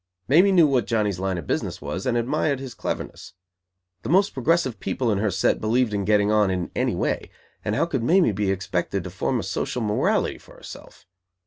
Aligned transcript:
Mamie 0.27 0.51
knew 0.51 0.65
what 0.65 0.87
Johnny's 0.87 1.19
line 1.19 1.37
of 1.37 1.45
business 1.45 1.79
was, 1.79 2.07
and 2.07 2.17
admired 2.17 2.59
his 2.59 2.73
cleverness. 2.73 3.33
The 4.01 4.09
most 4.09 4.31
progressive 4.33 4.79
people 4.79 5.11
in 5.11 5.19
her 5.19 5.29
set 5.29 5.61
believed 5.61 5.93
in 5.93 6.05
"getting 6.05 6.31
on" 6.31 6.49
in 6.49 6.71
any 6.75 6.95
way, 6.95 7.29
and 7.63 7.75
how 7.75 7.85
could 7.85 8.01
Mamie 8.01 8.31
be 8.31 8.49
expected 8.49 9.03
to 9.03 9.11
form 9.11 9.39
a 9.39 9.43
social 9.43 9.83
morality 9.83 10.39
for 10.39 10.55
herself? 10.55 11.05